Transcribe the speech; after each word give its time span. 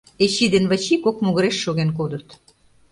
Эчи 0.23 0.45
ден 0.53 0.65
Вачи 0.71 0.95
кок 1.03 1.17
могыреш 1.25 1.57
шоген 1.63 1.89
кодыт. 1.97 2.27